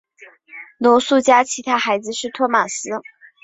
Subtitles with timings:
[0.79, 2.89] 罗素家其他孩子是托马斯。